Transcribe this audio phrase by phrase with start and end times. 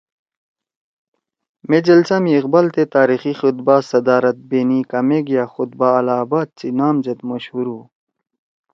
[1.67, 6.69] مے جلسہ می اقبال تے تاریخی خطبہ صدارت بینی کامِک یأ خطبہ الہٰ آباد سی
[6.79, 7.79] نام زید مشہور ہُو